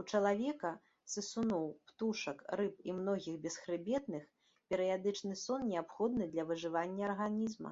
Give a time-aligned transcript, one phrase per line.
[0.00, 0.70] У чалавека,
[1.14, 4.22] сысуноў, птушак, рыб і многіх бесхрыбетных,
[4.72, 7.70] перыядычны сон неабходны для выжывання арганізма.